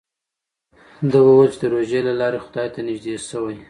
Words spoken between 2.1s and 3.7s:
لارې خدای ته نژدې شوی.